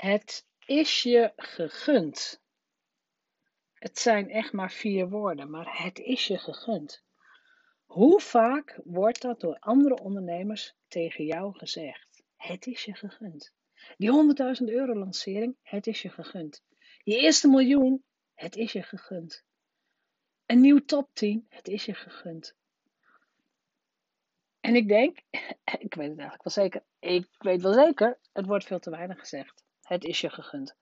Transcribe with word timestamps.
Het 0.00 0.46
is 0.66 1.02
je 1.02 1.32
gegund. 1.36 2.40
Het 3.74 3.98
zijn 3.98 4.30
echt 4.30 4.52
maar 4.52 4.72
vier 4.72 5.08
woorden, 5.08 5.50
maar 5.50 5.82
het 5.82 5.98
is 5.98 6.26
je 6.26 6.38
gegund. 6.38 7.02
Hoe 7.84 8.20
vaak 8.20 8.80
wordt 8.84 9.22
dat 9.22 9.40
door 9.40 9.56
andere 9.58 9.98
ondernemers 9.98 10.74
tegen 10.88 11.24
jou 11.24 11.58
gezegd? 11.58 12.22
Het 12.36 12.66
is 12.66 12.84
je 12.84 12.94
gegund. 12.94 13.52
Die 13.96 14.34
100.000 14.60 14.64
euro 14.64 14.94
lancering, 14.94 15.56
het 15.62 15.86
is 15.86 16.02
je 16.02 16.10
gegund. 16.10 16.62
Je 17.02 17.16
eerste 17.16 17.48
miljoen, 17.48 18.04
het 18.34 18.56
is 18.56 18.72
je 18.72 18.82
gegund. 18.82 19.44
Een 20.46 20.60
nieuw 20.60 20.84
topteam, 20.84 21.46
het 21.48 21.68
is 21.68 21.84
je 21.84 21.94
gegund. 21.94 22.56
En 24.60 24.74
ik 24.74 24.88
denk, 24.88 25.18
ik 25.86 25.94
weet 25.94 26.08
het 26.08 26.18
eigenlijk 26.18 26.42
wel 26.42 26.52
zeker, 26.52 26.82
ik 26.98 27.28
weet 27.38 27.62
wel 27.62 27.72
zeker, 27.72 28.18
het 28.32 28.46
wordt 28.46 28.64
veel 28.64 28.78
te 28.78 28.90
weinig 28.90 29.18
gezegd. 29.18 29.68
Het 29.90 30.04
is 30.04 30.20
je 30.20 30.30
gegund. 30.30 30.76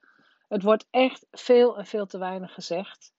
Het 0.49 0.63
wordt 0.63 0.87
echt 0.91 1.27
veel 1.31 1.79
en 1.79 1.87
veel 1.87 2.07
te 2.07 2.19
weinig 2.19 2.55
gezegd. 2.55 3.13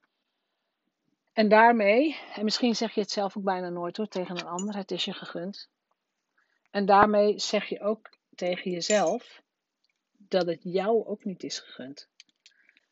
En 1.33 1.49
daarmee, 1.49 2.19
en 2.33 2.43
misschien 2.43 2.75
zeg 2.75 2.93
je 2.93 3.01
het 3.01 3.11
zelf 3.11 3.37
ook 3.37 3.43
bijna 3.43 3.69
nooit 3.69 3.97
hoor 3.97 4.07
tegen 4.07 4.37
een 4.37 4.47
ander, 4.47 4.75
het 4.75 4.91
is 4.91 5.05
je 5.05 5.13
gegund. 5.13 5.69
En 6.71 6.85
daarmee 6.85 7.39
zeg 7.39 7.65
je 7.65 7.81
ook 7.81 8.09
tegen 8.35 8.71
jezelf 8.71 9.41
dat 10.11 10.45
het 10.45 10.59
jou 10.63 11.05
ook 11.05 11.23
niet 11.23 11.43
is 11.43 11.59
gegund. 11.59 12.09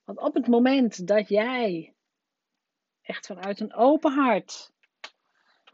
Want 0.03 0.19
op 0.19 0.33
het 0.33 0.47
moment 0.47 1.07
dat 1.07 1.29
jij 1.29 1.95
echt 3.01 3.25
vanuit 3.25 3.59
een 3.59 3.73
open 3.73 4.13
hart 4.13 4.71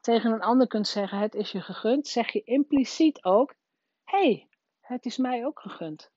tegen 0.02 0.32
een 0.32 0.42
ander 0.42 0.68
kunt 0.68 0.88
zeggen: 0.88 1.20
Het 1.20 1.36
is 1.36 1.52
je 1.52 1.62
gegund, 1.62 2.08
zeg 2.08 2.32
je 2.32 2.44
impliciet 2.44 3.24
ook: 3.24 3.56
Hé, 4.04 4.18
hey, 4.18 4.48
het 4.80 5.06
is 5.06 5.18
mij 5.18 5.46
ook 5.46 5.60
gegund. 5.60 6.13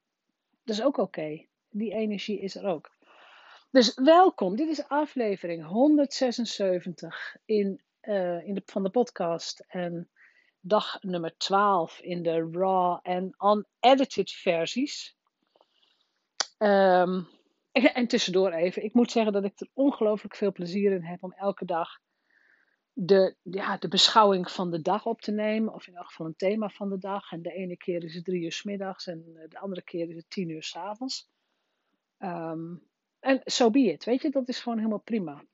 Dat 0.66 0.76
is 0.76 0.82
ook 0.82 0.96
oké. 0.96 1.46
Die 1.70 1.92
energie 1.92 2.40
is 2.40 2.54
er 2.54 2.66
ook. 2.66 2.90
Dus 3.70 3.94
welkom, 3.94 4.56
dit 4.56 4.68
is 4.68 4.88
aflevering 4.88 5.64
176 5.64 7.36
in, 7.44 7.80
uh, 8.02 8.46
in 8.46 8.54
de, 8.54 8.62
van 8.64 8.82
de 8.82 8.90
podcast 8.90 9.64
en 9.68 10.10
dag 10.60 11.02
nummer 11.02 11.36
12 11.36 12.00
in 12.00 12.22
de 12.22 12.48
raw 12.52 12.98
en 13.02 13.36
unedited 13.38 14.30
versies. 14.30 15.16
Um, 16.58 17.28
en 17.98 18.06
tussendoor 18.06 18.52
even, 18.52 18.84
ik 18.84 18.94
moet 18.94 19.10
zeggen 19.10 19.32
dat 19.32 19.44
ik 19.44 19.60
er 19.60 19.68
ongelooflijk 19.72 20.36
veel 20.36 20.52
plezier 20.52 20.92
in 20.92 21.04
heb 21.04 21.22
om 21.22 21.32
elke 21.32 21.64
dag 21.64 22.00
de, 22.98 23.34
ja, 23.42 23.76
de 23.76 23.88
beschouwing 23.88 24.50
van 24.50 24.70
de 24.70 24.82
dag 24.82 25.06
op 25.06 25.20
te 25.20 25.32
nemen. 25.32 25.74
Of 25.74 25.86
in 25.86 25.96
elk 25.96 26.06
geval 26.06 26.26
een 26.26 26.36
thema 26.36 26.68
van 26.68 26.88
de 26.88 26.98
dag. 26.98 27.32
En 27.32 27.42
de 27.42 27.52
ene 27.52 27.76
keer 27.76 28.04
is 28.04 28.14
het 28.14 28.24
drie 28.24 28.42
uur 28.42 28.52
s 28.52 28.62
middags 28.62 29.06
en 29.06 29.24
eh, 29.34 29.48
de 29.48 29.58
andere 29.58 29.82
keer 29.82 30.08
is 30.08 30.16
het 30.16 30.30
tien 30.30 30.48
uur 30.48 30.62
s 30.62 30.76
avonds. 30.76 31.28
Um, 32.18 32.82
en 33.20 33.40
zo 33.44 33.64
so 33.64 33.70
be 33.70 33.98
weet 34.04 34.22
je, 34.22 34.30
dat 34.30 34.48
is 34.48 34.60
gewoon 34.60 34.78
helemaal 34.78 34.98
prima. 34.98 35.44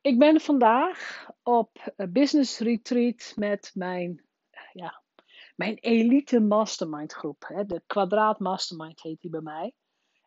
Ik 0.00 0.18
ben 0.18 0.40
vandaag 0.40 1.28
op 1.42 1.94
business 2.08 2.58
retreat 2.58 3.32
met 3.36 3.70
mijn, 3.74 4.24
ja, 4.72 5.02
mijn 5.56 5.74
elite 5.74 6.40
mastermind 6.40 7.12
groep. 7.12 7.44
Hè. 7.46 7.66
De 7.66 7.82
kwadraat 7.86 8.38
mastermind 8.38 9.02
heet 9.02 9.20
die 9.20 9.30
bij 9.30 9.40
mij. 9.40 9.74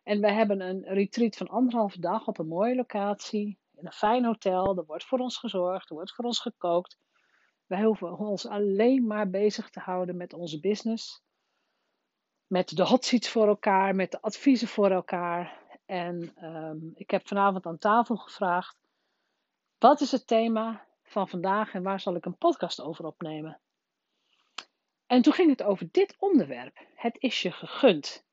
En 0.02 0.20
we 0.20 0.32
hebben 0.32 0.60
een 0.60 0.84
retreat 0.84 1.36
van 1.36 1.48
anderhalve 1.48 2.00
dag 2.00 2.26
op 2.26 2.38
een 2.38 2.48
mooie 2.48 2.74
locatie 2.74 3.58
in 3.76 3.86
een 3.86 3.92
fijn 3.92 4.24
hotel. 4.24 4.76
Er 4.76 4.84
wordt 4.84 5.04
voor 5.04 5.18
ons 5.18 5.36
gezorgd, 5.36 5.88
er 5.88 5.94
wordt 5.94 6.14
voor 6.14 6.24
ons 6.24 6.40
gekookt. 6.40 6.98
Wij 7.66 7.82
hoeven 7.82 8.18
ons 8.18 8.46
alleen 8.46 9.06
maar 9.06 9.30
bezig 9.30 9.70
te 9.70 9.80
houden 9.80 10.16
met 10.16 10.32
onze 10.32 10.60
business. 10.60 11.22
Met 12.46 12.76
de 12.76 12.82
hot 12.82 13.04
seats 13.04 13.28
voor 13.28 13.46
elkaar, 13.46 13.94
met 13.94 14.10
de 14.10 14.20
adviezen 14.20 14.68
voor 14.68 14.90
elkaar. 14.90 15.64
En 15.86 16.44
um, 16.44 16.92
ik 16.94 17.10
heb 17.10 17.28
vanavond 17.28 17.66
aan 17.66 17.78
tafel 17.78 18.16
gevraagd: 18.16 18.78
wat 19.78 20.00
is 20.00 20.12
het 20.12 20.26
thema 20.26 20.86
van 21.02 21.28
vandaag 21.28 21.74
en 21.74 21.82
waar 21.82 22.00
zal 22.00 22.14
ik 22.14 22.24
een 22.24 22.38
podcast 22.38 22.80
over 22.80 23.04
opnemen? 23.04 23.60
En 25.06 25.22
toen 25.22 25.32
ging 25.32 25.50
het 25.50 25.62
over 25.62 25.88
dit 25.90 26.16
onderwerp: 26.18 26.86
het 26.94 27.16
is 27.18 27.42
je 27.42 27.52
gegund. 27.52 28.25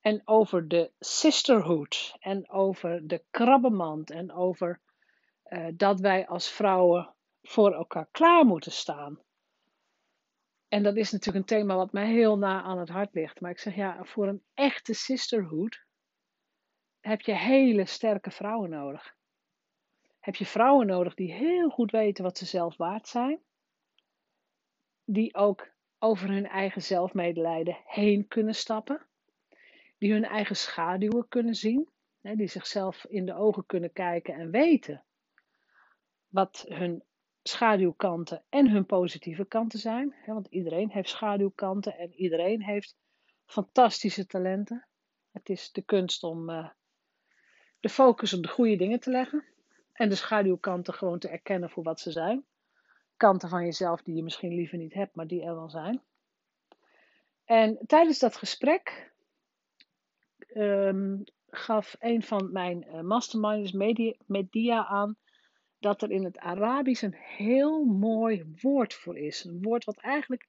En 0.00 0.22
over 0.24 0.68
de 0.68 0.92
sisterhood. 0.98 2.16
En 2.18 2.50
over 2.50 3.06
de 3.06 3.24
krabbenmand. 3.30 4.10
En 4.10 4.32
over 4.32 4.80
uh, 5.48 5.66
dat 5.74 6.00
wij 6.00 6.26
als 6.26 6.50
vrouwen 6.50 7.14
voor 7.42 7.72
elkaar 7.72 8.08
klaar 8.10 8.44
moeten 8.44 8.72
staan. 8.72 9.20
En 10.68 10.82
dat 10.82 10.96
is 10.96 11.10
natuurlijk 11.10 11.50
een 11.50 11.58
thema 11.58 11.76
wat 11.76 11.92
mij 11.92 12.06
heel 12.12 12.38
na 12.38 12.62
aan 12.62 12.78
het 12.78 12.88
hart 12.88 13.14
ligt. 13.14 13.40
Maar 13.40 13.50
ik 13.50 13.58
zeg 13.58 13.74
ja, 13.74 14.04
voor 14.04 14.28
een 14.28 14.42
echte 14.54 14.94
sisterhood 14.94 15.86
heb 17.00 17.20
je 17.20 17.34
hele 17.34 17.86
sterke 17.86 18.30
vrouwen 18.30 18.70
nodig. 18.70 19.16
Heb 20.20 20.34
je 20.34 20.46
vrouwen 20.46 20.86
nodig 20.86 21.14
die 21.14 21.32
heel 21.32 21.70
goed 21.70 21.90
weten 21.90 22.24
wat 22.24 22.38
ze 22.38 22.46
zelf 22.46 22.76
waard 22.76 23.08
zijn. 23.08 23.40
Die 25.04 25.34
ook 25.34 25.70
over 25.98 26.28
hun 26.28 26.46
eigen 26.46 26.82
zelfmedelijden 26.82 27.78
heen 27.84 28.28
kunnen 28.28 28.54
stappen 28.54 29.07
die 29.98 30.12
hun 30.12 30.24
eigen 30.24 30.56
schaduwen 30.56 31.28
kunnen 31.28 31.54
zien, 31.54 31.88
hè, 32.20 32.34
die 32.34 32.48
zichzelf 32.48 33.04
in 33.04 33.26
de 33.26 33.34
ogen 33.34 33.66
kunnen 33.66 33.92
kijken 33.92 34.34
en 34.34 34.50
weten 34.50 35.04
wat 36.28 36.64
hun 36.68 37.02
schaduwkanten 37.42 38.44
en 38.48 38.70
hun 38.70 38.86
positieve 38.86 39.44
kanten 39.44 39.78
zijn. 39.78 40.14
Hè, 40.16 40.32
want 40.32 40.46
iedereen 40.46 40.90
heeft 40.90 41.08
schaduwkanten 41.08 41.98
en 41.98 42.14
iedereen 42.14 42.62
heeft 42.62 42.96
fantastische 43.44 44.26
talenten. 44.26 44.86
Het 45.30 45.48
is 45.48 45.72
de 45.72 45.82
kunst 45.82 46.22
om 46.22 46.50
uh, 46.50 46.68
de 47.80 47.88
focus 47.88 48.32
op 48.32 48.42
de 48.42 48.48
goede 48.48 48.76
dingen 48.76 49.00
te 49.00 49.10
leggen 49.10 49.44
en 49.92 50.08
de 50.08 50.14
schaduwkanten 50.14 50.94
gewoon 50.94 51.18
te 51.18 51.28
erkennen 51.28 51.70
voor 51.70 51.82
wat 51.82 52.00
ze 52.00 52.10
zijn. 52.10 52.44
Kanten 53.16 53.48
van 53.48 53.64
jezelf 53.64 54.02
die 54.02 54.14
je 54.14 54.22
misschien 54.22 54.54
liever 54.54 54.78
niet 54.78 54.94
hebt, 54.94 55.14
maar 55.14 55.26
die 55.26 55.42
er 55.42 55.54
wel 55.54 55.70
zijn. 55.70 56.02
En 57.44 57.78
tijdens 57.86 58.18
dat 58.18 58.36
gesprek 58.36 59.07
um, 60.58 61.24
gaf 61.46 61.96
een 61.98 62.22
van 62.22 62.52
mijn 62.52 62.86
uh, 62.88 63.00
masterminders 63.00 63.72
media, 63.72 64.14
media 64.26 64.86
aan 64.86 65.16
dat 65.78 66.02
er 66.02 66.10
in 66.10 66.24
het 66.24 66.38
Arabisch 66.38 67.02
een 67.02 67.16
heel 67.16 67.84
mooi 67.84 68.44
woord 68.60 68.94
voor 68.94 69.18
is. 69.18 69.44
Een 69.44 69.62
woord 69.62 69.84
wat 69.84 70.00
eigenlijk 70.00 70.48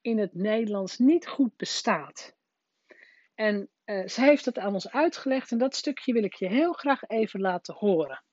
in 0.00 0.18
het 0.18 0.34
Nederlands 0.34 0.98
niet 0.98 1.26
goed 1.26 1.56
bestaat. 1.56 2.36
En 3.34 3.68
uh, 3.84 4.06
ze 4.06 4.20
heeft 4.20 4.44
het 4.44 4.58
aan 4.58 4.74
ons 4.74 4.90
uitgelegd 4.90 5.50
en 5.50 5.58
dat 5.58 5.74
stukje 5.74 6.12
wil 6.12 6.24
ik 6.24 6.34
je 6.34 6.48
heel 6.48 6.72
graag 6.72 7.02
even 7.02 7.40
laten 7.40 7.74
horen. 7.74 8.24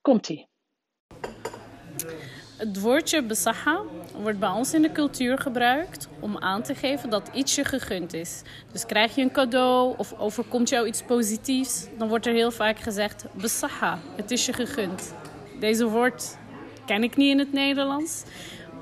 Komt-ie. 0.00 0.48
Het 2.60 2.80
woordje 2.80 3.22
besaha 3.22 3.80
wordt 4.22 4.38
bij 4.38 4.48
ons 4.48 4.74
in 4.74 4.82
de 4.82 4.92
cultuur 4.92 5.38
gebruikt 5.38 6.08
om 6.18 6.38
aan 6.38 6.62
te 6.62 6.74
geven 6.74 7.10
dat 7.10 7.30
iets 7.32 7.54
je 7.54 7.64
gegund 7.64 8.14
is. 8.14 8.42
Dus 8.72 8.86
krijg 8.86 9.14
je 9.14 9.22
een 9.22 9.32
cadeau 9.32 9.94
of 9.96 10.14
overkomt 10.18 10.68
jou 10.68 10.86
iets 10.86 11.02
positiefs, 11.02 11.86
dan 11.98 12.08
wordt 12.08 12.26
er 12.26 12.32
heel 12.32 12.50
vaak 12.50 12.78
gezegd 12.78 13.24
besaha, 13.32 13.98
het 14.16 14.30
is 14.30 14.46
je 14.46 14.52
gegund. 14.52 15.14
Deze 15.60 15.88
woord 15.88 16.36
ken 16.86 17.02
ik 17.02 17.16
niet 17.16 17.30
in 17.30 17.38
het 17.38 17.52
Nederlands, 17.52 18.22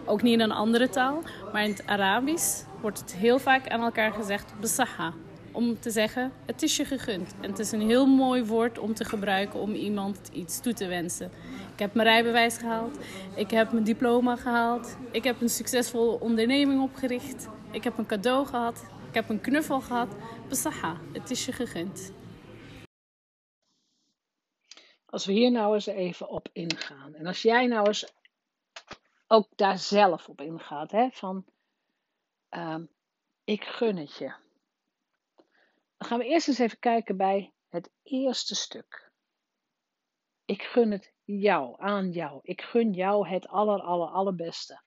ook 0.05 0.23
niet 0.23 0.33
in 0.33 0.41
een 0.41 0.53
andere 0.53 0.89
taal, 0.89 1.23
maar 1.53 1.65
in 1.65 1.71
het 1.71 1.87
Arabisch 1.87 2.63
wordt 2.81 2.99
het 2.99 3.15
heel 3.15 3.39
vaak 3.39 3.69
aan 3.69 3.83
elkaar 3.83 4.13
gezegd 4.13 4.53
besaha. 4.61 5.13
Om 5.59 5.81
te 5.81 5.91
zeggen, 5.91 6.33
het 6.47 6.63
is 6.63 6.77
je 6.77 6.85
gegund. 6.85 7.35
En 7.41 7.51
het 7.51 7.59
is 7.59 7.73
een 7.73 7.81
heel 7.81 8.07
mooi 8.07 8.45
woord 8.45 8.79
om 8.79 8.95
te 8.95 9.05
gebruiken 9.05 9.61
om 9.61 9.75
iemand 9.75 10.29
iets 10.33 10.61
toe 10.61 10.73
te 10.73 10.87
wensen. 10.87 11.31
Ik 11.73 11.79
heb 11.79 11.95
mijn 11.95 12.07
rijbewijs 12.07 12.59
gehaald. 12.59 12.99
Ik 13.35 13.51
heb 13.51 13.73
mijn 13.73 13.85
diploma 13.85 14.37
gehaald. 14.37 14.97
Ik 15.11 15.25
heb 15.25 15.41
een 15.41 15.49
succesvolle 15.49 16.21
onderneming 16.21 16.83
opgericht. 16.83 17.49
Ik 17.71 17.85
heb 17.85 17.99
een 17.99 18.07
cadeau 18.07 18.47
gehad. 18.47 18.85
Ik 19.09 19.15
heb 19.15 19.29
een 19.29 19.41
knuffel 19.41 19.81
gehad. 19.81 20.17
Besaha, 20.49 20.97
het 21.13 21.31
is 21.31 21.47
je 21.47 21.53
gegund. 21.53 22.13
Als 25.07 25.27
we 25.27 25.33
hier 25.33 25.51
nou 25.51 25.75
eens 25.75 25.87
even 25.87 26.29
op 26.29 26.49
ingaan. 26.53 27.15
En 27.15 27.27
als 27.27 27.43
jij 27.43 27.67
nou 27.67 27.87
eens 27.87 28.13
ook 29.27 29.49
daar 29.57 29.79
zelf 29.79 30.29
op 30.29 30.41
ingaat. 30.41 30.91
Hè, 30.91 31.09
van 31.11 31.45
uh, 32.51 32.77
ik 33.45 33.65
gun 33.65 33.97
het 33.97 34.17
je. 34.17 34.47
Dan 35.99 36.09
gaan 36.09 36.19
we 36.19 36.25
eerst 36.25 36.49
eens 36.49 36.59
even 36.59 36.79
kijken 36.79 37.17
bij 37.17 37.53
het 37.69 37.91
eerste 38.03 38.55
stuk. 38.55 39.13
Ik 40.45 40.63
gun 40.63 40.91
het 40.91 41.13
jou, 41.25 41.75
aan 41.79 42.11
jou. 42.11 42.41
Ik 42.43 42.63
gun 42.63 42.93
jou 42.93 43.29
het 43.29 43.49
aller, 43.49 43.81
aller, 43.81 44.09
allerbeste. 44.09 44.83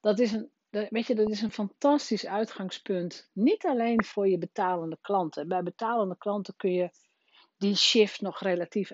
Dat 0.00 0.18
is 0.18 0.32
een, 0.32 0.50
weet 0.70 1.06
je, 1.06 1.14
dat 1.14 1.30
is 1.30 1.42
een 1.42 1.52
fantastisch 1.52 2.26
uitgangspunt. 2.26 3.30
Niet 3.32 3.66
alleen 3.66 4.04
voor 4.04 4.28
je 4.28 4.38
betalende 4.38 4.98
klanten. 5.00 5.48
Bij 5.48 5.62
betalende 5.62 6.16
klanten 6.16 6.56
kun 6.56 6.72
je 6.72 6.90
die 7.56 7.76
shift 7.76 8.20
nog 8.20 8.40
relatief 8.40 8.88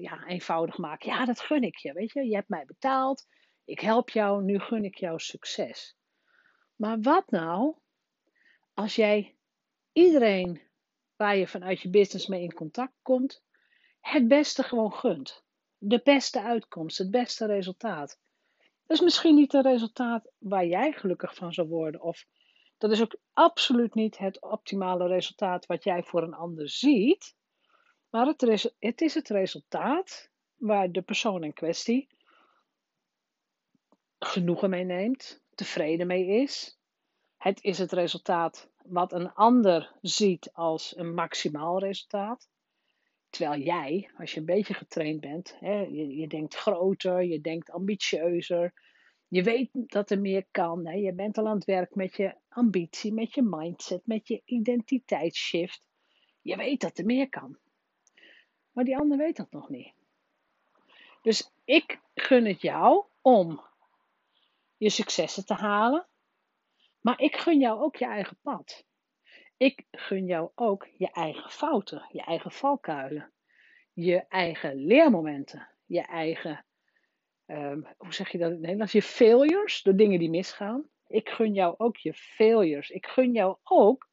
ja, 0.00 0.26
eenvoudig 0.26 0.78
maken. 0.78 1.10
Ja, 1.10 1.24
dat 1.24 1.40
gun 1.40 1.62
ik 1.62 1.76
je. 1.76 1.92
Weet 1.92 2.12
je, 2.12 2.26
je 2.26 2.34
hebt 2.34 2.48
mij 2.48 2.64
betaald. 2.64 3.26
Ik 3.64 3.80
help 3.80 4.10
jou. 4.10 4.42
Nu 4.42 4.58
gun 4.58 4.84
ik 4.84 4.98
jou 4.98 5.18
succes. 5.18 5.96
Maar 6.76 7.00
wat 7.00 7.30
nou 7.30 7.76
als 8.74 8.94
jij 8.94 9.37
iedereen 9.98 10.60
waar 11.16 11.36
je 11.36 11.48
vanuit 11.48 11.80
je 11.80 11.90
business 11.90 12.26
mee 12.26 12.42
in 12.42 12.54
contact 12.54 12.94
komt, 13.02 13.42
het 14.00 14.28
beste 14.28 14.62
gewoon 14.62 14.92
gunt. 14.92 15.44
De 15.78 16.00
beste 16.04 16.42
uitkomst, 16.42 16.98
het 16.98 17.10
beste 17.10 17.46
resultaat. 17.46 18.18
Dat 18.86 18.96
is 18.96 19.00
misschien 19.00 19.34
niet 19.34 19.52
het 19.52 19.64
resultaat 19.64 20.30
waar 20.38 20.66
jij 20.66 20.92
gelukkig 20.92 21.34
van 21.34 21.52
zou 21.52 21.68
worden. 21.68 22.02
Of 22.02 22.26
dat 22.78 22.92
is 22.92 23.02
ook 23.02 23.16
absoluut 23.32 23.94
niet 23.94 24.18
het 24.18 24.40
optimale 24.40 25.06
resultaat 25.06 25.66
wat 25.66 25.84
jij 25.84 26.02
voor 26.02 26.22
een 26.22 26.34
ander 26.34 26.68
ziet. 26.68 27.36
Maar 28.10 28.26
het, 28.26 28.72
het 28.78 29.00
is 29.00 29.14
het 29.14 29.28
resultaat 29.28 30.30
waar 30.56 30.92
de 30.92 31.02
persoon 31.02 31.44
in 31.44 31.52
kwestie 31.52 32.08
genoegen 34.18 34.70
mee 34.70 34.84
neemt, 34.84 35.42
tevreden 35.54 36.06
mee 36.06 36.26
is. 36.26 36.78
Het 37.36 37.62
is 37.62 37.78
het 37.78 37.92
resultaat 37.92 38.70
wat 38.88 39.12
een 39.12 39.32
ander 39.32 39.92
ziet 40.00 40.52
als 40.52 40.96
een 40.96 41.14
maximaal 41.14 41.78
resultaat. 41.78 42.48
Terwijl 43.30 43.60
jij, 43.60 44.10
als 44.18 44.32
je 44.32 44.40
een 44.40 44.46
beetje 44.46 44.74
getraind 44.74 45.20
bent, 45.20 45.56
hè, 45.60 45.80
je, 45.80 46.16
je 46.16 46.26
denkt 46.26 46.54
groter, 46.54 47.22
je 47.22 47.40
denkt 47.40 47.70
ambitieuzer, 47.70 48.72
je 49.28 49.42
weet 49.42 49.70
dat 49.72 50.10
er 50.10 50.20
meer 50.20 50.46
kan. 50.50 50.86
Hè. 50.86 50.94
Je 50.94 51.14
bent 51.14 51.38
al 51.38 51.46
aan 51.46 51.56
het 51.56 51.64
werk 51.64 51.94
met 51.94 52.16
je 52.16 52.34
ambitie, 52.48 53.12
met 53.12 53.34
je 53.34 53.42
mindset, 53.42 54.06
met 54.06 54.28
je 54.28 54.42
identiteitsshift. 54.44 55.82
Je 56.42 56.56
weet 56.56 56.80
dat 56.80 56.98
er 56.98 57.04
meer 57.04 57.28
kan. 57.28 57.58
Maar 58.72 58.84
die 58.84 58.96
ander 58.96 59.18
weet 59.18 59.36
dat 59.36 59.50
nog 59.50 59.68
niet. 59.68 59.92
Dus 61.22 61.52
ik 61.64 62.00
gun 62.14 62.46
het 62.46 62.60
jou 62.60 63.04
om 63.20 63.60
je 64.76 64.90
successen 64.90 65.44
te 65.44 65.54
halen. 65.54 66.06
Maar 67.08 67.20
ik 67.20 67.36
gun 67.36 67.60
jou 67.60 67.80
ook 67.80 67.96
je 67.96 68.04
eigen 68.04 68.38
pad. 68.42 68.84
Ik 69.56 69.86
gun 69.90 70.26
jou 70.26 70.50
ook 70.54 70.88
je 70.96 71.10
eigen 71.10 71.50
fouten, 71.50 72.08
je 72.12 72.22
eigen 72.22 72.50
valkuilen, 72.50 73.32
je 73.92 74.24
eigen 74.28 74.74
leermomenten, 74.76 75.68
je 75.84 76.00
eigen, 76.00 76.64
um, 77.46 77.86
hoe 77.96 78.14
zeg 78.14 78.30
je 78.30 78.38
dat 78.38 78.46
in 78.46 78.52
het 78.52 78.62
Nederlands, 78.62 78.92
je 78.92 79.02
failures, 79.02 79.82
de 79.82 79.94
dingen 79.94 80.18
die 80.18 80.30
misgaan. 80.30 80.88
Ik 81.06 81.28
gun 81.28 81.54
jou 81.54 81.74
ook 81.78 81.96
je 81.96 82.14
failures. 82.14 82.90
Ik 82.90 83.06
gun 83.06 83.32
jou 83.32 83.56
ook 83.62 84.10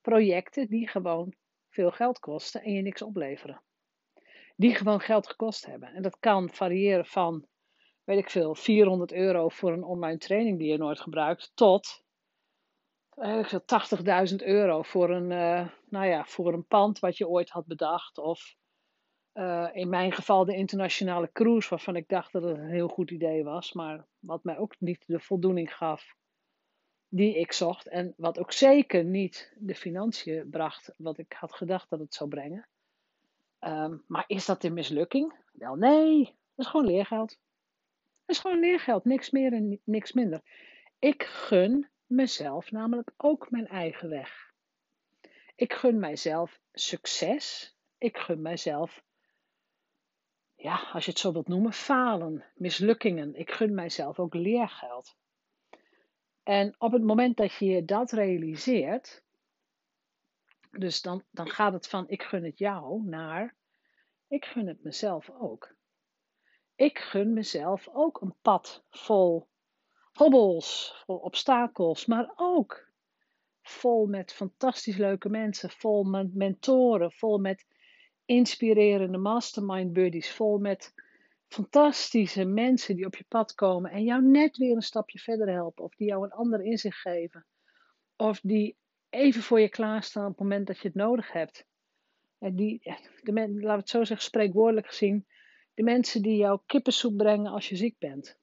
projecten 0.00 0.68
die 0.68 0.88
gewoon 0.88 1.34
veel 1.68 1.90
geld 1.90 2.18
kosten 2.18 2.62
en 2.62 2.72
je 2.72 2.82
niks 2.82 3.02
opleveren. 3.02 3.62
Die 4.56 4.74
gewoon 4.74 5.00
geld 5.00 5.26
gekost 5.26 5.66
hebben. 5.66 5.88
En 5.88 6.02
dat 6.02 6.18
kan 6.18 6.50
variëren 6.50 7.06
van, 7.06 7.46
weet 8.04 8.18
ik 8.18 8.30
veel, 8.30 8.54
400 8.54 9.12
euro 9.12 9.48
voor 9.48 9.72
een 9.72 9.84
online 9.84 10.18
training 10.18 10.58
die 10.58 10.68
je 10.68 10.78
nooit 10.78 11.00
gebruikt, 11.00 11.52
tot 11.54 12.08
80.000 13.20 14.36
euro 14.36 14.82
voor 14.82 15.10
een, 15.10 15.30
uh, 15.30 15.68
nou 15.88 16.06
ja, 16.06 16.24
voor 16.24 16.52
een 16.52 16.66
pand 16.66 16.98
wat 16.98 17.16
je 17.16 17.28
ooit 17.28 17.50
had 17.50 17.66
bedacht. 17.66 18.18
Of 18.18 18.54
uh, 19.34 19.68
in 19.72 19.88
mijn 19.88 20.12
geval 20.12 20.44
de 20.44 20.54
internationale 20.54 21.30
cruise, 21.32 21.68
waarvan 21.68 21.96
ik 21.96 22.08
dacht 22.08 22.32
dat 22.32 22.42
het 22.42 22.56
een 22.56 22.70
heel 22.70 22.88
goed 22.88 23.10
idee 23.10 23.44
was, 23.44 23.72
maar 23.72 24.06
wat 24.18 24.44
mij 24.44 24.58
ook 24.58 24.74
niet 24.78 25.04
de 25.06 25.20
voldoening 25.20 25.74
gaf 25.74 26.14
die 27.08 27.38
ik 27.38 27.52
zocht. 27.52 27.88
En 27.88 28.14
wat 28.16 28.38
ook 28.38 28.52
zeker 28.52 29.04
niet 29.04 29.52
de 29.58 29.74
financiën 29.74 30.50
bracht 30.50 30.94
wat 30.96 31.18
ik 31.18 31.32
had 31.32 31.52
gedacht 31.52 31.90
dat 31.90 31.98
het 31.98 32.14
zou 32.14 32.30
brengen. 32.30 32.68
Um, 33.60 34.04
maar 34.06 34.24
is 34.26 34.46
dat 34.46 34.64
een 34.64 34.74
mislukking? 34.74 35.34
Wel 35.52 35.74
nee, 35.74 36.24
dat 36.24 36.64
is 36.64 36.66
gewoon 36.66 36.86
leergeld. 36.86 37.28
Dat 38.24 38.36
is 38.36 38.38
gewoon 38.38 38.60
leergeld, 38.60 39.04
niks 39.04 39.30
meer 39.30 39.52
en 39.52 39.80
niks 39.84 40.12
minder. 40.12 40.40
Ik 40.98 41.22
gun 41.22 41.88
mezelf 42.10 42.70
namelijk 42.70 43.12
ook 43.16 43.50
mijn 43.50 43.66
eigen 43.66 44.08
weg. 44.08 44.52
Ik 45.54 45.72
gun 45.72 45.98
mijzelf 45.98 46.60
succes. 46.72 47.74
Ik 47.98 48.16
gun 48.16 48.42
mijzelf, 48.42 49.02
ja, 50.54 50.88
als 50.92 51.04
je 51.04 51.10
het 51.10 51.20
zo 51.20 51.32
wilt 51.32 51.48
noemen, 51.48 51.72
falen, 51.72 52.44
mislukkingen. 52.54 53.34
Ik 53.34 53.50
gun 53.50 53.74
mijzelf 53.74 54.18
ook 54.18 54.34
leergeld. 54.34 55.16
En 56.42 56.74
op 56.78 56.92
het 56.92 57.02
moment 57.02 57.36
dat 57.36 57.54
je 57.54 57.84
dat 57.84 58.12
realiseert, 58.12 59.24
dus 60.70 61.02
dan, 61.02 61.24
dan 61.30 61.48
gaat 61.48 61.72
het 61.72 61.88
van 61.88 62.08
ik 62.08 62.22
gun 62.22 62.44
het 62.44 62.58
jou 62.58 63.02
naar 63.04 63.58
ik 64.30 64.44
gun 64.44 64.66
het 64.66 64.82
mezelf 64.82 65.30
ook. 65.30 65.74
Ik 66.74 66.98
gun 66.98 67.32
mezelf 67.32 67.88
ook 67.88 68.20
een 68.20 68.34
pad 68.42 68.84
vol 68.90 69.49
hobbels, 70.20 70.94
vol 71.06 71.16
obstakels, 71.16 72.06
maar 72.06 72.32
ook 72.36 72.88
vol 73.62 74.06
met 74.06 74.32
fantastisch 74.32 74.96
leuke 74.96 75.28
mensen, 75.28 75.70
vol 75.70 76.04
met 76.04 76.34
mentoren, 76.34 77.12
vol 77.12 77.38
met 77.38 77.66
inspirerende 78.24 79.18
mastermind 79.18 79.92
buddies, 79.92 80.32
vol 80.32 80.58
met 80.58 80.92
fantastische 81.48 82.44
mensen 82.44 82.96
die 82.96 83.06
op 83.06 83.16
je 83.16 83.24
pad 83.28 83.54
komen 83.54 83.90
en 83.90 84.04
jou 84.04 84.22
net 84.22 84.56
weer 84.56 84.76
een 84.76 84.82
stapje 84.82 85.18
verder 85.18 85.48
helpen, 85.48 85.84
of 85.84 85.94
die 85.94 86.08
jou 86.08 86.24
een 86.24 86.32
ander 86.32 86.62
inzicht 86.64 86.98
geven, 86.98 87.46
of 88.16 88.40
die 88.42 88.76
even 89.10 89.42
voor 89.42 89.60
je 89.60 89.68
klaarstaan 89.68 90.24
op 90.24 90.30
het 90.30 90.40
moment 90.40 90.66
dat 90.66 90.78
je 90.78 90.88
het 90.88 90.96
nodig 90.96 91.32
hebt. 91.32 91.66
Die, 92.38 92.80
de 93.22 93.32
we 93.32 93.68
het 93.68 93.88
zo 93.88 94.04
zeggen, 94.04 94.26
spreekwoordelijk 94.26 94.86
gezien, 94.86 95.26
de 95.74 95.82
mensen 95.82 96.22
die 96.22 96.36
jou 96.36 96.60
kippensoep 96.66 97.16
brengen 97.16 97.52
als 97.52 97.68
je 97.68 97.76
ziek 97.76 97.98
bent 97.98 98.39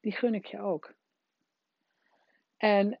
die 0.00 0.12
gun 0.12 0.34
ik 0.34 0.46
je 0.46 0.60
ook. 0.60 0.94
En 2.56 3.00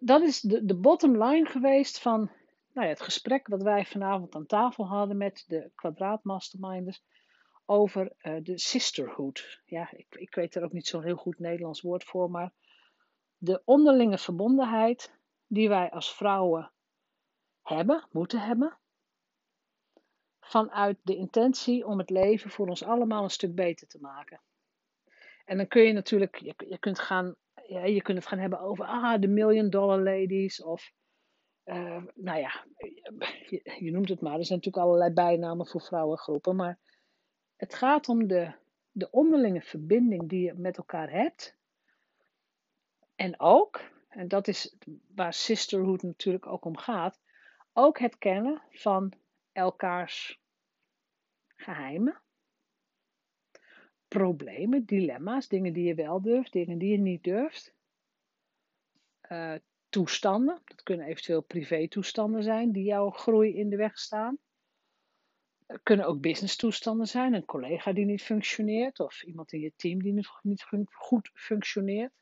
dat 0.00 0.22
is 0.22 0.40
de, 0.40 0.64
de 0.64 0.76
bottom 0.76 1.22
line 1.24 1.46
geweest 1.46 1.98
van 2.00 2.30
nou 2.72 2.86
ja, 2.86 2.92
het 2.92 3.02
gesprek 3.02 3.46
wat 3.46 3.62
wij 3.62 3.84
vanavond 3.84 4.34
aan 4.34 4.46
tafel 4.46 4.86
hadden 4.86 5.16
met 5.16 5.44
de 5.46 5.70
kwadraatmasterminders 5.74 7.02
over 7.66 8.12
uh, 8.22 8.36
de 8.42 8.58
sisterhood. 8.58 9.60
Ja, 9.64 9.92
ik, 9.92 10.06
ik 10.10 10.34
weet 10.34 10.54
er 10.54 10.64
ook 10.64 10.72
niet 10.72 10.86
zo'n 10.86 11.02
heel 11.02 11.16
goed 11.16 11.38
Nederlands 11.38 11.80
woord 11.80 12.04
voor, 12.04 12.30
maar 12.30 12.52
de 13.38 13.62
onderlinge 13.64 14.18
verbondenheid 14.18 15.18
die 15.46 15.68
wij 15.68 15.90
als 15.90 16.14
vrouwen 16.14 16.72
hebben, 17.62 18.06
moeten 18.10 18.40
hebben, 18.40 18.78
vanuit 20.40 20.98
de 21.02 21.16
intentie 21.16 21.86
om 21.86 21.98
het 21.98 22.10
leven 22.10 22.50
voor 22.50 22.68
ons 22.68 22.82
allemaal 22.82 23.22
een 23.22 23.30
stuk 23.30 23.54
beter 23.54 23.88
te 23.88 23.98
maken. 24.00 24.40
En 25.44 25.56
dan 25.56 25.68
kun 25.68 25.82
je 25.82 25.92
natuurlijk, 25.92 26.36
je, 26.36 26.54
je, 26.68 26.78
kunt, 26.78 26.98
gaan, 26.98 27.34
ja, 27.66 27.84
je 27.84 28.02
kunt 28.02 28.18
het 28.18 28.26
gaan 28.26 28.38
hebben 28.38 28.60
over 28.60 28.84
ah, 28.84 29.20
de 29.20 29.28
million 29.28 29.70
dollar 29.70 29.98
ladies. 29.98 30.62
Of, 30.62 30.92
uh, 31.64 32.04
nou 32.14 32.38
ja, 32.38 32.64
je, 33.48 33.76
je, 33.78 33.90
noemt 33.90 34.08
het 34.08 34.20
maar. 34.20 34.38
Er 34.38 34.44
zijn 34.44 34.58
natuurlijk 34.58 34.84
allerlei 34.84 35.12
bijnamen 35.12 35.66
voor 35.66 35.80
vrouwengroepen. 35.80 36.56
Maar 36.56 36.78
het 37.56 37.74
gaat 37.74 38.08
om 38.08 38.26
de, 38.26 38.52
de 38.90 39.10
onderlinge 39.10 39.62
verbinding 39.62 40.28
die 40.28 40.44
je 40.44 40.54
met 40.54 40.76
elkaar 40.76 41.10
hebt. 41.10 41.56
En 43.14 43.40
ook, 43.40 43.80
en 44.08 44.28
dat 44.28 44.48
is 44.48 44.76
waar 45.14 45.32
sisterhood 45.32 46.02
natuurlijk 46.02 46.46
ook 46.46 46.64
om 46.64 46.76
gaat, 46.76 47.20
ook 47.72 47.98
het 47.98 48.18
kennen 48.18 48.62
van 48.70 49.12
elkaars 49.52 50.40
geheimen 51.56 52.22
problemen, 54.12 54.84
dilemma's, 54.84 55.48
dingen 55.48 55.72
die 55.72 55.84
je 55.84 55.94
wel 55.94 56.22
durft, 56.22 56.52
dingen 56.52 56.78
die 56.78 56.90
je 56.90 56.98
niet 56.98 57.24
durft. 57.24 57.74
Uh, 59.28 59.54
toestanden, 59.88 60.62
dat 60.64 60.82
kunnen 60.82 61.06
eventueel 61.06 61.42
privé-toestanden 61.42 62.42
zijn 62.42 62.72
die 62.72 62.84
jouw 62.84 63.10
groei 63.10 63.54
in 63.54 63.68
de 63.68 63.76
weg 63.76 63.98
staan. 63.98 64.38
Het 65.66 65.80
kunnen 65.82 66.06
ook 66.06 66.20
business-toestanden 66.20 67.06
zijn, 67.06 67.34
een 67.34 67.44
collega 67.44 67.92
die 67.92 68.04
niet 68.04 68.22
functioneert 68.22 69.00
of 69.00 69.22
iemand 69.22 69.52
in 69.52 69.60
je 69.60 69.72
team 69.76 70.02
die 70.02 70.12
niet 70.42 70.66
goed 70.92 71.30
functioneert, 71.34 72.12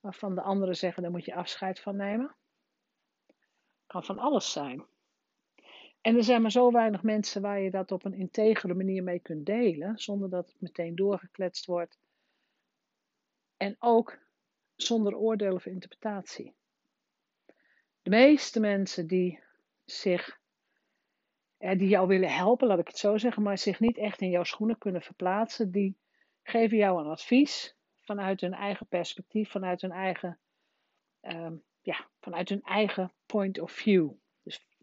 waarvan 0.00 0.34
de 0.34 0.42
anderen 0.42 0.76
zeggen 0.76 1.02
daar 1.02 1.12
moet 1.12 1.24
je 1.24 1.34
afscheid 1.34 1.80
van 1.80 1.96
nemen. 1.96 2.36
Kan 3.86 4.04
van 4.04 4.18
alles 4.18 4.52
zijn. 4.52 4.86
En 6.08 6.16
er 6.16 6.24
zijn 6.24 6.42
maar 6.42 6.50
zo 6.50 6.72
weinig 6.72 7.02
mensen 7.02 7.42
waar 7.42 7.60
je 7.60 7.70
dat 7.70 7.92
op 7.92 8.04
een 8.04 8.14
integere 8.14 8.74
manier 8.74 9.02
mee 9.02 9.18
kunt 9.18 9.46
delen, 9.46 9.98
zonder 9.98 10.30
dat 10.30 10.46
het 10.46 10.60
meteen 10.60 10.94
doorgekletst 10.94 11.66
wordt. 11.66 11.98
En 13.56 13.76
ook 13.78 14.18
zonder 14.76 15.16
oordeel 15.16 15.54
of 15.54 15.66
interpretatie. 15.66 16.54
De 18.02 18.10
meeste 18.10 18.60
mensen 18.60 19.06
die 19.06 19.40
zich, 19.84 20.40
die 21.58 21.88
jou 21.88 22.08
willen 22.08 22.34
helpen, 22.34 22.68
laat 22.68 22.78
ik 22.78 22.88
het 22.88 22.98
zo 22.98 23.18
zeggen, 23.18 23.42
maar 23.42 23.58
zich 23.58 23.80
niet 23.80 23.98
echt 23.98 24.20
in 24.20 24.30
jouw 24.30 24.44
schoenen 24.44 24.78
kunnen 24.78 25.02
verplaatsen, 25.02 25.70
die 25.70 25.98
geven 26.42 26.76
jou 26.76 27.00
een 27.00 27.10
advies 27.10 27.76
vanuit 28.00 28.40
hun 28.40 28.54
eigen 28.54 28.86
perspectief, 28.86 29.50
vanuit 29.50 29.80
hun 29.80 29.92
eigen, 29.92 30.38
um, 31.22 31.62
ja, 31.80 32.08
vanuit 32.20 32.48
hun 32.48 32.62
eigen 32.62 33.12
point 33.26 33.60
of 33.60 33.72
view 33.72 34.10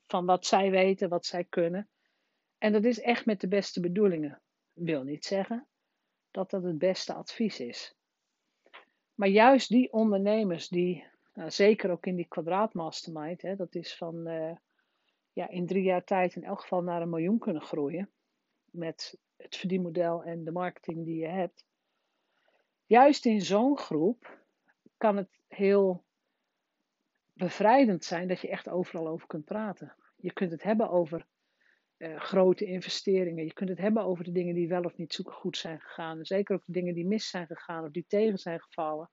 van 0.07 0.25
wat 0.25 0.45
zij 0.45 0.71
weten, 0.71 1.09
wat 1.09 1.25
zij 1.25 1.43
kunnen. 1.43 1.89
En 2.57 2.71
dat 2.71 2.83
is 2.83 2.99
echt 2.99 3.25
met 3.25 3.41
de 3.41 3.47
beste 3.47 3.79
bedoelingen. 3.79 4.41
Wil 4.73 5.03
niet 5.03 5.25
zeggen 5.25 5.67
dat 6.31 6.49
dat 6.49 6.63
het 6.63 6.77
beste 6.77 7.13
advies 7.13 7.59
is. 7.59 7.95
Maar 9.13 9.27
juist 9.27 9.69
die 9.69 9.91
ondernemers 9.91 10.67
die 10.67 11.13
Nou, 11.33 11.51
zeker 11.51 11.91
ook 11.91 12.05
in 12.05 12.15
die 12.15 12.27
kwadraatmastermind. 12.27 13.57
Dat 13.57 13.75
is 13.75 13.97
van 13.97 14.27
uh, 14.27 14.55
ja, 15.33 15.49
in 15.49 15.65
drie 15.65 15.83
jaar 15.83 16.03
tijd 16.03 16.35
in 16.35 16.43
elk 16.43 16.61
geval 16.61 16.81
naar 16.81 17.01
een 17.01 17.09
miljoen 17.09 17.39
kunnen 17.39 17.61
groeien. 17.61 18.11
Met 18.65 19.17
het 19.35 19.55
verdienmodel 19.55 20.23
en 20.23 20.43
de 20.43 20.51
marketing 20.51 21.05
die 21.05 21.17
je 21.17 21.27
hebt. 21.27 21.65
Juist 22.85 23.25
in 23.25 23.41
zo'n 23.41 23.77
groep 23.77 24.39
kan 24.97 25.17
het 25.17 25.39
heel 25.47 26.03
bevrijdend 27.35 28.03
zijn 28.03 28.27
dat 28.27 28.41
je 28.41 28.49
echt 28.49 28.69
overal 28.69 29.07
over 29.07 29.27
kunt 29.27 29.45
praten. 29.45 29.95
Je 30.15 30.33
kunt 30.33 30.51
het 30.51 30.63
hebben 30.63 30.89
over 30.89 31.25
uh, 31.97 32.19
grote 32.19 32.65
investeringen. 32.65 33.45
Je 33.45 33.53
kunt 33.53 33.69
het 33.69 33.77
hebben 33.77 34.03
over 34.03 34.23
de 34.23 34.31
dingen 34.31 34.55
die 34.55 34.67
wel 34.67 34.83
of 34.83 34.97
niet 34.97 35.13
zo 35.13 35.23
goed 35.23 35.57
zijn 35.57 35.81
gegaan. 35.81 36.25
Zeker 36.25 36.55
ook 36.55 36.65
de 36.65 36.71
dingen 36.71 36.93
die 36.93 37.05
mis 37.05 37.29
zijn 37.29 37.47
gegaan 37.47 37.83
of 37.83 37.91
die 37.91 38.05
tegen 38.07 38.37
zijn 38.37 38.61
gevallen. 38.61 39.09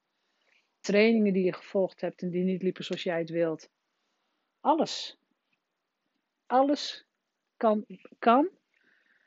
Trainingen 0.80 1.32
die 1.32 1.44
je 1.44 1.52
gevolgd 1.52 2.00
hebt 2.00 2.22
en 2.22 2.30
die 2.30 2.44
niet 2.44 2.62
liepen 2.62 2.84
zoals 2.84 3.02
jij 3.02 3.18
het 3.18 3.30
wilt. 3.30 3.70
Alles. 4.60 5.18
Alles 6.46 7.06
kan, 7.56 7.86
kan. 8.18 8.50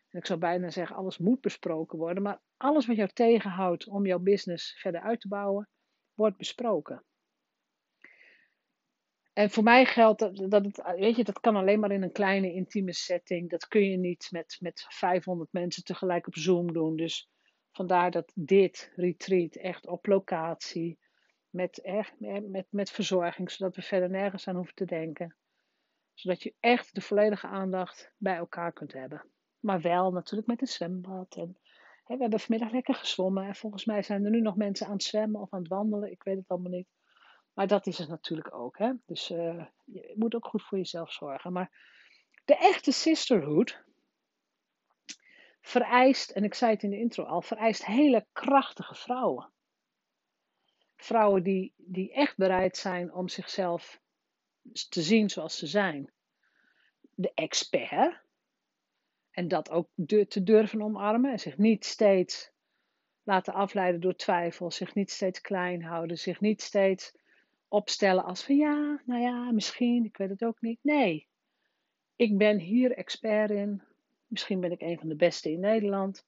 En 0.10 0.20
ik 0.20 0.26
zou 0.26 0.40
bijna 0.40 0.70
zeggen, 0.70 0.96
alles 0.96 1.18
moet 1.18 1.42
besproken 1.42 1.98
worden. 1.98 2.24
Maar 2.24 2.42
alles 2.58 2.86
wat 2.86 2.96
jou 2.96 3.10
tegenhoudt 3.14 3.88
om 3.88 4.06
jouw 4.06 4.20
business 4.20 4.80
verder 4.80 5.02
uit 5.02 5.22
te 5.22 5.28
bouwen, 5.28 5.70
wordt 6.14 6.38
besproken. 6.38 7.04
En 9.36 9.50
voor 9.50 9.64
mij 9.64 9.86
geldt 9.86 10.20
dat, 10.20 10.36
dat 10.52 10.66
het, 10.66 10.82
weet 10.96 11.16
je, 11.16 11.24
dat 11.24 11.40
kan 11.40 11.56
alleen 11.56 11.80
maar 11.80 11.92
in 11.92 12.04
een 12.04 12.12
kleine 12.12 12.54
intieme 12.54 12.94
setting. 12.94 13.50
Dat 13.50 13.68
kun 13.68 13.90
je 13.90 13.98
niet 13.98 14.28
met, 14.32 14.58
met 14.60 14.86
500 14.90 15.52
mensen 15.52 15.84
tegelijk 15.84 16.28
op 16.28 16.36
Zoom 16.36 16.74
doen. 16.74 16.96
Dus 16.96 17.30
vandaar 17.72 18.12
dat 18.12 18.32
dit 18.36 18.92
retreat 18.96 19.56
echt 19.56 19.88
op 19.88 20.06
locatie, 20.06 21.00
met, 21.50 21.82
echt, 21.82 22.14
met, 22.20 22.66
met 22.70 22.92
verzorging, 22.92 23.52
zodat 23.52 23.76
we 23.76 23.82
verder 23.82 24.10
nergens 24.10 24.48
aan 24.48 24.56
hoeven 24.56 24.76
te 24.76 24.86
denken. 24.86 25.36
Zodat 26.14 26.44
je 26.44 26.54
echt 26.60 26.96
de 26.96 27.02
volledige 27.02 27.48
aandacht 27.48 28.12
bij 28.18 28.36
elkaar 28.36 28.74
kunt 28.74 28.94
hebben. 28.94 29.26
Maar 29.60 29.82
wel 29.82 30.12
natuurlijk 30.12 30.48
met 30.48 30.62
een 30.62 30.68
zwembad. 30.68 31.36
En, 31.36 31.58
hè, 32.04 32.16
we 32.16 32.22
hebben 32.22 32.40
vanmiddag 32.40 32.72
lekker 32.72 32.96
gezwommen. 32.96 33.46
En 33.46 33.56
volgens 33.56 33.86
mij 33.86 34.04
zijn 34.04 34.26
er 34.26 34.32
nu 34.32 34.42
nog 34.42 34.56
mensen 34.56 34.86
aan 34.86 34.94
het 34.94 35.04
zwemmen 35.04 35.42
of 35.42 35.54
aan 35.54 35.60
het 35.60 35.70
wandelen. 35.70 36.12
Ik 36.12 36.24
weet 36.24 36.38
het 36.38 36.48
allemaal 36.48 36.72
niet. 36.72 36.88
Maar 37.56 37.68
dat 37.68 37.88
is 37.88 37.98
het 37.98 38.10
natuurlijk 38.10 38.54
ook. 38.54 38.78
Hè? 38.78 38.92
Dus 39.06 39.30
uh, 39.30 39.66
je 39.84 40.14
moet 40.16 40.36
ook 40.36 40.46
goed 40.46 40.64
voor 40.64 40.78
jezelf 40.78 41.12
zorgen. 41.12 41.54
Maar 41.54 41.72
de 42.46 42.58
echte 42.58 42.92
sisterhood 42.92 43.84
vereist, 45.62 46.30
en 46.30 46.44
ik 46.44 46.54
zei 46.54 46.72
het 46.72 46.84
in 46.84 46.90
de 46.90 47.00
intro 47.00 47.24
al, 47.24 47.42
vereist 47.42 47.86
hele 47.86 48.28
krachtige 48.32 48.96
vrouwen. 48.96 49.52
Vrouwen 50.96 51.44
die, 51.44 51.74
die 51.78 52.14
echt 52.14 52.38
bereid 52.38 52.78
zijn 52.78 53.14
om 53.14 53.28
zichzelf 53.28 54.02
te 54.90 55.02
zien 55.02 55.30
zoals 55.30 55.58
ze 55.58 55.68
zijn. 55.68 56.12
De 57.02 57.32
expert. 57.34 58.24
En 59.32 59.48
dat 59.48 59.70
ook 59.70 59.90
te 60.28 60.44
durven 60.44 60.82
omarmen. 60.82 61.32
En 61.32 61.40
zich 61.40 61.58
niet 61.58 61.86
steeds 61.86 62.52
laten 63.24 63.54
afleiden 63.54 64.02
door 64.02 64.16
twijfel. 64.16 64.72
Zich 64.72 64.96
niet 64.96 65.12
steeds 65.12 65.42
klein 65.42 65.84
houden. 65.84 66.18
Zich 66.18 66.40
niet 66.40 66.62
steeds 66.62 67.14
opstellen 67.68 68.24
als 68.24 68.44
van 68.44 68.56
ja, 68.56 69.02
nou 69.06 69.22
ja, 69.22 69.52
misschien, 69.52 70.06
ik 70.06 70.18
weet 70.18 70.30
het 70.30 70.44
ook 70.44 70.62
niet. 70.62 70.80
Nee, 70.82 71.28
ik 72.16 72.38
ben 72.38 72.60
hier 72.60 72.92
expert 72.92 73.50
in. 73.50 73.82
Misschien 74.28 74.60
ben 74.60 74.72
ik 74.72 74.82
een 74.82 75.00
van 75.00 75.10
de 75.10 75.16
beste 75.16 75.52
in 75.52 75.60
Nederland. 75.60 76.26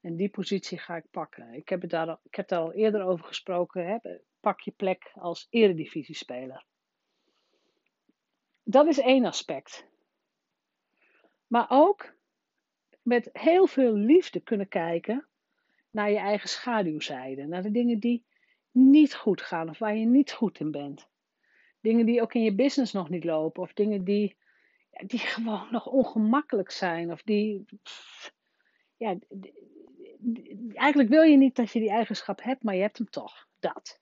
En 0.00 0.16
die 0.16 0.28
positie 0.28 0.78
ga 0.78 0.96
ik 0.96 1.10
pakken. 1.10 1.52
Ik 1.52 1.68
heb, 1.68 1.80
het 1.80 1.90
daar, 1.90 2.08
al, 2.08 2.20
ik 2.22 2.34
heb 2.34 2.48
daar 2.48 2.60
al 2.60 2.72
eerder 2.72 3.02
over 3.02 3.24
gesproken. 3.24 3.86
Hè? 3.86 3.98
Pak 4.40 4.60
je 4.60 4.70
plek 4.70 5.12
als 5.14 5.46
eredivisiespeler. 5.50 6.64
Dat 8.62 8.86
is 8.86 8.98
één 8.98 9.24
aspect. 9.24 9.86
Maar 11.46 11.66
ook 11.68 12.14
met 13.02 13.30
heel 13.32 13.66
veel 13.66 13.92
liefde 13.92 14.40
kunnen 14.40 14.68
kijken 14.68 15.26
naar 15.90 16.10
je 16.10 16.18
eigen 16.18 16.48
schaduwzijde. 16.48 17.46
Naar 17.46 17.62
de 17.62 17.70
dingen 17.70 17.98
die 17.98 18.24
niet 18.74 19.14
goed 19.14 19.42
gaan 19.42 19.68
of 19.68 19.78
waar 19.78 19.96
je 19.96 20.06
niet 20.06 20.32
goed 20.32 20.60
in 20.60 20.70
bent. 20.70 21.08
Dingen 21.80 22.06
die 22.06 22.22
ook 22.22 22.34
in 22.34 22.42
je 22.42 22.54
business 22.54 22.92
nog 22.92 23.08
niet 23.08 23.24
lopen 23.24 23.62
of 23.62 23.72
dingen 23.72 24.04
die, 24.04 24.36
die 25.06 25.18
gewoon 25.34 25.68
nog 25.70 25.86
ongemakkelijk 25.86 26.70
zijn 26.70 27.12
of 27.12 27.22
die. 27.22 27.64
Ja, 28.96 29.18
eigenlijk 30.72 31.08
wil 31.08 31.22
je 31.22 31.36
niet 31.36 31.56
dat 31.56 31.70
je 31.70 31.80
die 31.80 31.90
eigenschap 31.90 32.42
hebt, 32.42 32.62
maar 32.62 32.74
je 32.74 32.80
hebt 32.80 32.98
hem 32.98 33.10
toch. 33.10 33.46
Dat. 33.58 34.00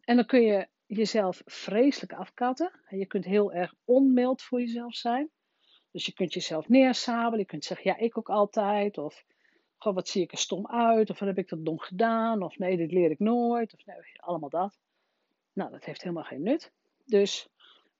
En 0.00 0.16
dan 0.16 0.26
kun 0.26 0.42
je 0.42 0.68
jezelf 0.86 1.42
vreselijk 1.44 2.12
afkatten. 2.12 2.80
Je 2.88 3.06
kunt 3.06 3.24
heel 3.24 3.52
erg 3.52 3.74
onmild 3.84 4.42
voor 4.42 4.60
jezelf 4.60 4.94
zijn. 4.94 5.30
Dus 5.90 6.06
je 6.06 6.12
kunt 6.12 6.32
jezelf 6.32 6.68
neersabelen. 6.68 7.38
Je 7.38 7.44
kunt 7.44 7.64
zeggen, 7.64 7.90
ja, 7.90 7.96
ik 7.96 8.18
ook 8.18 8.28
altijd. 8.28 8.98
Of 8.98 9.24
Goh, 9.86 9.94
wat 9.94 10.08
zie 10.08 10.22
ik 10.22 10.32
er 10.32 10.38
stom 10.38 10.66
uit? 10.66 11.10
Of 11.10 11.18
wat 11.18 11.28
heb 11.28 11.38
ik 11.38 11.48
dat 11.48 11.64
dom 11.64 11.78
gedaan? 11.78 12.42
Of 12.42 12.58
nee, 12.58 12.76
dit 12.76 12.92
leer 12.92 13.10
ik 13.10 13.18
nooit. 13.18 13.74
Of 13.74 13.84
nee, 13.84 13.96
allemaal 14.16 14.48
dat. 14.48 14.78
Nou, 15.52 15.70
dat 15.70 15.84
heeft 15.84 16.02
helemaal 16.02 16.24
geen 16.24 16.42
nut. 16.42 16.72
Dus 17.04 17.48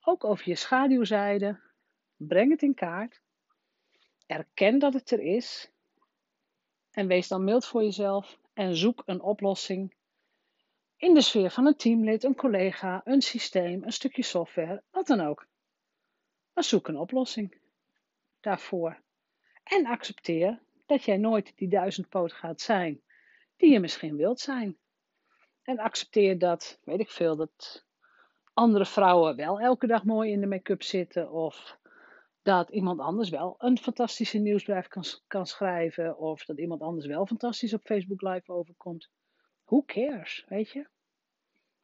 ook 0.01 0.25
over 0.25 0.49
je 0.49 0.55
schaduwzijde. 0.55 1.61
Breng 2.17 2.51
het 2.51 2.63
in 2.63 2.75
kaart. 2.75 3.21
Erken 4.27 4.79
dat 4.79 4.95
het 4.95 5.11
er 5.11 5.21
is. 5.21 5.71
En 6.91 7.07
wees 7.07 7.29
dan 7.29 7.45
mild 7.45 7.67
voor 7.67 7.83
jezelf. 7.83 8.39
En 8.53 8.77
zoek 8.77 9.03
een 9.05 9.21
oplossing 9.21 9.95
in 10.97 11.15
de 11.15 11.23
sfeer 11.23 11.51
van 11.51 11.67
een 11.67 11.77
teamlid, 11.77 12.25
een 12.25 12.37
collega, 12.37 13.01
een 13.05 13.23
systeem, 13.23 13.83
een 13.83 13.93
stukje 13.93 14.23
software, 14.23 14.83
wat 14.91 15.07
dan 15.07 15.21
ook. 15.21 15.47
Maar 16.53 16.65
zoek 16.65 16.89
een 16.89 16.99
oplossing 16.99 17.59
daarvoor. 18.41 19.03
En 19.63 19.87
accepteer 19.87 20.65
dat 20.87 21.05
jij 21.05 21.17
nooit 21.17 21.53
die 21.57 21.69
duizendpoot 21.69 22.33
gaat 22.33 22.61
zijn 22.61 23.01
die 23.57 23.73
je 23.73 23.81
misschien 23.81 24.17
wilt 24.17 24.41
zijn. 24.41 24.77
En 25.63 25.79
accepteer 25.79 26.39
dat, 26.39 26.81
weet 26.85 27.01
ik 27.01 27.11
veel, 27.11 27.37
dat 27.37 27.85
andere 28.55 28.87
vrouwen 28.87 29.37
wel 29.37 29.61
elke 29.61 29.87
dag 29.87 30.05
mooi 30.05 30.31
in 30.31 30.41
de 30.41 30.47
make-up 30.47 30.83
zitten. 30.83 31.31
Of 31.31 31.79
dat 32.43 32.71
iemand 32.71 33.01
anders 33.01 33.29
wel 33.29 33.55
een 33.59 33.79
fantastische 33.79 34.39
nieuwsbrief 34.39 34.89
kan, 34.89 35.05
kan 35.27 35.47
schrijven. 35.47 36.19
Of 36.19 36.45
dat 36.45 36.59
iemand 36.59 36.81
anders 36.81 37.07
wel 37.07 37.27
fantastisch 37.27 37.75
op 37.75 37.85
Facebook 37.85 38.21
Live 38.21 38.53
overkomt. 38.53 39.09
Who 39.65 39.83
cares, 39.87 40.45
weet 40.49 40.71
je? 40.71 40.87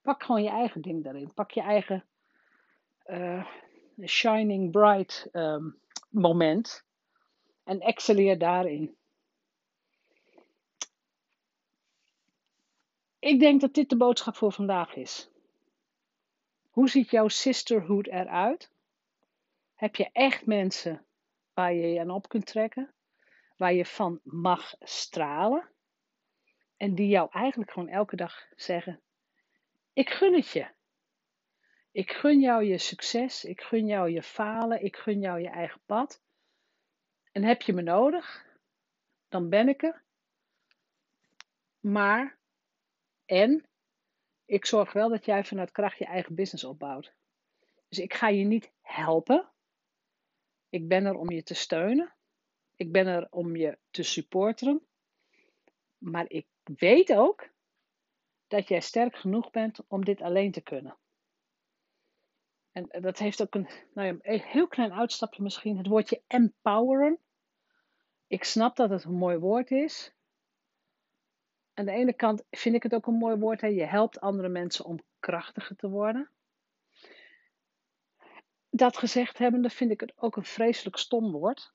Pak 0.02 0.22
gewoon 0.22 0.42
je 0.42 0.50
eigen 0.50 0.82
ding 0.82 1.04
daarin. 1.04 1.34
Pak 1.34 1.50
je 1.50 1.60
eigen 1.60 2.04
uh, 3.06 3.46
shining 4.04 4.70
bright 4.70 5.28
um, 5.32 5.78
moment. 6.08 6.84
En 7.64 7.80
excelleer 7.80 8.38
daarin. 8.38 8.96
Ik 13.18 13.40
denk 13.40 13.60
dat 13.60 13.74
dit 13.74 13.88
de 13.88 13.96
boodschap 13.96 14.36
voor 14.36 14.52
vandaag 14.52 14.94
is. 14.94 15.30
Hoe 16.70 16.88
ziet 16.88 17.10
jouw 17.10 17.28
sisterhood 17.28 18.06
eruit? 18.06 18.70
Heb 19.74 19.96
je 19.96 20.10
echt 20.12 20.46
mensen 20.46 21.06
waar 21.54 21.72
je 21.72 21.86
je 21.86 22.00
aan 22.00 22.10
op 22.10 22.28
kunt 22.28 22.46
trekken? 22.46 22.94
Waar 23.56 23.72
je 23.72 23.86
van 23.86 24.20
mag 24.22 24.74
stralen? 24.80 25.68
En 26.76 26.94
die 26.94 27.08
jou 27.08 27.28
eigenlijk 27.30 27.70
gewoon 27.70 27.88
elke 27.88 28.16
dag 28.16 28.46
zeggen: 28.56 29.00
Ik 29.92 30.10
gun 30.10 30.34
het 30.34 30.48
je. 30.48 30.66
Ik 31.90 32.12
gun 32.12 32.40
jou 32.40 32.64
je 32.64 32.78
succes. 32.78 33.44
Ik 33.44 33.60
gun 33.60 33.86
jou 33.86 34.10
je 34.10 34.22
falen. 34.22 34.84
Ik 34.84 34.96
gun 34.96 35.20
jou 35.20 35.40
je 35.40 35.48
eigen 35.48 35.80
pad. 35.86 36.22
En 37.32 37.44
heb 37.44 37.62
je 37.62 37.72
me 37.72 37.82
nodig? 37.82 38.46
Dan 39.28 39.48
ben 39.48 39.68
ik 39.68 39.82
er. 39.82 40.02
Maar 41.80 42.38
en 43.24 43.66
ik 44.44 44.66
zorg 44.66 44.92
wel 44.92 45.08
dat 45.08 45.24
jij 45.24 45.44
vanuit 45.44 45.70
kracht 45.70 45.98
je 45.98 46.04
eigen 46.04 46.34
business 46.34 46.64
opbouwt. 46.64 47.12
Dus 47.88 47.98
ik 47.98 48.14
ga 48.14 48.28
je 48.28 48.44
niet 48.44 48.72
helpen. 48.80 49.50
Ik 50.68 50.88
ben 50.88 51.04
er 51.04 51.14
om 51.14 51.30
je 51.30 51.42
te 51.42 51.54
steunen. 51.54 52.14
Ik 52.76 52.92
ben 52.92 53.06
er 53.06 53.26
om 53.30 53.56
je 53.56 53.78
te 53.90 54.02
supporteren. 54.02 54.86
Maar 55.98 56.30
ik 56.30 56.46
weet 56.62 57.12
ook 57.12 57.48
dat 58.46 58.68
jij 58.68 58.80
sterk 58.80 59.16
genoeg 59.16 59.50
bent 59.50 59.80
om 59.86 60.04
dit 60.04 60.20
alleen 60.20 60.52
te 60.52 60.60
kunnen. 60.60 60.96
En 62.72 62.88
dat 63.00 63.18
heeft 63.18 63.42
ook 63.42 63.54
een, 63.54 63.68
nou 63.94 64.06
ja, 64.08 64.16
een 64.22 64.40
heel 64.40 64.68
klein 64.68 64.92
uitstapje 64.92 65.42
misschien. 65.42 65.76
Het 65.76 65.86
woordje 65.86 66.22
empoweren. 66.26 67.18
Ik 68.26 68.44
snap 68.44 68.76
dat 68.76 68.90
het 68.90 69.04
een 69.04 69.14
mooi 69.14 69.36
woord 69.36 69.70
is 69.70 70.12
aan 71.74 71.84
de 71.84 71.92
ene 71.92 72.12
kant 72.12 72.44
vind 72.50 72.74
ik 72.74 72.82
het 72.82 72.94
ook 72.94 73.06
een 73.06 73.14
mooi 73.14 73.36
woord. 73.36 73.60
Hè? 73.60 73.66
Je 73.66 73.84
helpt 73.84 74.20
andere 74.20 74.48
mensen 74.48 74.84
om 74.84 75.00
krachtiger 75.20 75.76
te 75.76 75.88
worden. 75.88 76.30
Dat 78.70 78.96
gezegd 78.96 79.38
hebbende 79.38 79.70
vind 79.70 79.90
ik 79.90 80.00
het 80.00 80.12
ook 80.16 80.36
een 80.36 80.44
vreselijk 80.44 80.96
stom 80.96 81.32
woord. 81.32 81.72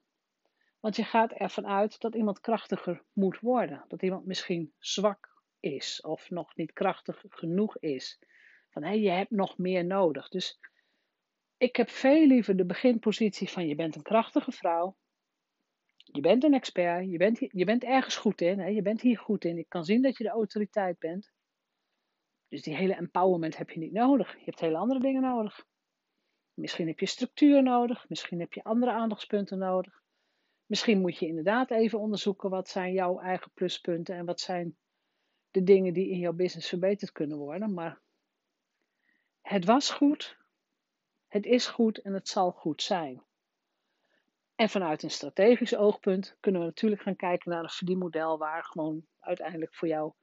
Want 0.80 0.96
je 0.96 1.04
gaat 1.04 1.32
ervan 1.32 1.68
uit 1.68 2.00
dat 2.00 2.16
iemand 2.16 2.40
krachtiger 2.40 3.04
moet 3.14 3.40
worden. 3.40 3.86
Dat 3.88 4.02
iemand 4.02 4.26
misschien 4.26 4.74
zwak 4.80 5.36
is 5.60 6.02
of 6.02 6.30
nog 6.30 6.56
niet 6.56 6.74
krachtig 6.74 7.24
genoeg 7.30 7.78
is. 7.78 8.20
Van 8.70 8.84
hé, 8.84 8.92
je 8.92 9.10
hebt 9.10 9.32
nog 9.32 9.58
meer 9.58 9.86
nodig. 9.86 10.30
Dus 10.30 10.60
ik 11.58 11.76
heb 11.76 11.90
veel 11.90 12.28
liever 12.28 12.56
de 12.56 12.66
beginpositie 12.66 13.50
van 13.50 13.68
je 13.68 13.76
bent 13.76 13.96
een 13.96 14.02
krachtige 14.02 14.52
vrouw. 14.52 14.98
Je 15.96 16.22
bent 16.22 16.44
een 16.44 16.54
expert, 16.54 17.10
je 17.10 17.18
bent, 17.18 17.40
je 17.40 17.66
bent 17.66 17.84
ergens 17.84 18.16
goed 18.16 18.42
in, 18.42 18.60
hè? 18.60 18.68
je 18.68 18.82
bent 18.82 19.02
hier 19.02 19.18
goed 19.18 19.46
in. 19.46 19.58
Ik 19.58 19.70
kan 19.70 19.86
zien 19.86 20.02
dat 20.02 20.18
je 20.18 20.24
de 20.24 20.30
autoriteit 20.30 21.00
bent. 21.00 21.32
Dus 22.48 22.62
die 22.62 22.76
hele 22.76 22.96
empowerment 22.96 23.58
heb 23.58 23.70
je 23.70 23.80
niet 23.80 23.92
nodig. 23.92 24.34
Je 24.34 24.46
hebt 24.46 24.60
hele 24.60 24.78
andere 24.78 25.00
dingen 25.00 25.22
nodig. 25.22 25.66
Misschien 26.54 26.88
heb 26.88 27.00
je 27.00 27.06
structuur 27.06 27.64
nodig, 27.64 28.10
misschien 28.10 28.40
heb 28.40 28.54
je 28.54 28.64
andere 28.64 28.92
aandachtspunten 28.92 29.58
nodig. 29.58 30.02
Misschien 30.66 31.02
moet 31.02 31.18
je 31.18 31.28
inderdaad 31.28 31.72
even 31.72 32.00
onderzoeken 32.00 32.50
wat 32.50 32.70
zijn 32.70 32.94
jouw 32.94 33.20
eigen 33.20 33.52
pluspunten 33.54 34.16
en 34.16 34.26
wat 34.26 34.40
zijn 34.40 34.78
de 35.52 35.64
dingen 35.64 35.94
die 35.94 36.10
in 36.10 36.20
jouw 36.20 36.34
business 36.34 36.70
verbeterd 36.70 37.12
kunnen 37.12 37.38
worden. 37.38 37.74
Maar 37.74 38.02
het 39.42 39.66
was 39.66 39.90
goed, 39.90 40.37
het 41.28 41.46
is 41.46 41.68
goed 41.68 41.98
en 41.98 42.14
het 42.14 42.28
zal 42.28 42.52
goed 42.52 42.82
zijn. 42.82 43.22
En 44.56 44.70
vanuit 44.70 45.04
een 45.04 45.12
strategisch 45.12 45.76
oogpunt 45.76 46.38
kunnen 46.40 46.62
we 46.62 46.68
natuurlijk 46.68 47.02
gaan 47.02 47.16
kijken 47.16 47.52
naar 47.52 47.64
een 47.64 47.70
verdienmodel 47.70 48.38
waar 48.38 48.64
gewoon 48.64 49.06
uiteindelijk 49.20 49.76
voor 49.76 49.88
jou 49.88 50.14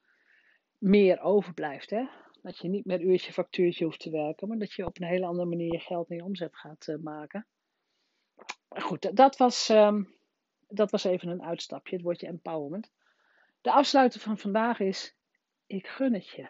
meer 0.77 1.21
overblijft. 1.21 1.89
Hè? 1.89 2.07
Dat 2.41 2.57
je 2.57 2.67
niet 2.67 2.85
meer 2.85 3.01
uurtje 3.01 3.33
factuurtje 3.33 3.85
hoeft 3.85 3.99
te 3.99 4.09
werken, 4.09 4.47
maar 4.47 4.57
dat 4.57 4.73
je 4.73 4.85
op 4.85 4.99
een 4.99 5.07
hele 5.07 5.25
andere 5.25 5.47
manier 5.47 5.73
je 5.73 5.79
geld 5.79 6.09
en 6.09 6.15
je 6.15 6.23
omzet 6.23 6.55
gaat 6.55 6.87
uh, 6.87 6.97
maken. 6.97 7.47
Goed, 8.69 9.15
dat 9.15 9.37
was, 9.37 9.69
um, 9.69 10.15
dat 10.67 10.91
was 10.91 11.03
even 11.03 11.29
een 11.29 11.43
uitstapje, 11.43 11.95
het 11.95 12.05
woordje 12.05 12.27
empowerment. 12.27 12.91
De 13.61 13.71
afsluiter 13.71 14.19
van 14.19 14.37
vandaag 14.37 14.79
is: 14.79 15.15
ik 15.65 15.87
gun 15.87 16.13
het 16.13 16.29
je. 16.29 16.47